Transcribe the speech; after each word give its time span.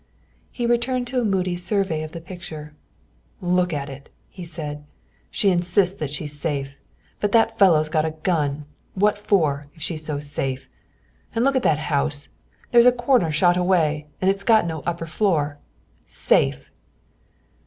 He 0.49 0.65
returned 0.65 1.05
to 1.09 1.21
a 1.21 1.23
moody 1.23 1.55
survey 1.55 2.01
of 2.01 2.11
the 2.11 2.19
picture. 2.21 2.73
"Look 3.39 3.71
at 3.71 3.87
it!" 3.87 4.09
he 4.29 4.43
said. 4.43 4.83
"She 5.29 5.51
insists 5.51 5.93
that 5.99 6.09
she's 6.09 6.39
safe. 6.39 6.75
But 7.19 7.33
that 7.33 7.59
fellow's 7.59 7.87
got 7.87 8.05
a 8.05 8.09
gun. 8.09 8.65
What 8.95 9.19
for, 9.19 9.65
if 9.75 9.81
she's 9.83 10.03
so 10.03 10.17
safe? 10.17 10.67
And 11.35 11.45
look 11.45 11.55
at 11.55 11.61
that 11.61 11.77
house! 11.93 12.29
There's 12.71 12.87
a 12.87 12.91
corner 12.91 13.31
shot 13.31 13.57
away; 13.57 14.07
and 14.19 14.27
it's 14.31 14.43
got 14.43 14.65
no 14.65 14.81
upper 14.87 15.05
floor. 15.05 15.57
Safe!" 16.07 16.71